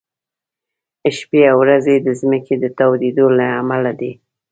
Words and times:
شپې 1.17 1.41
او 1.51 1.57
ورځې 1.63 1.95
د 1.97 2.07
ځمکې 2.21 2.55
د 2.59 2.65
تاوېدو 2.77 3.25
له 3.37 3.45
امله 3.61 3.91
دي. 3.99 4.11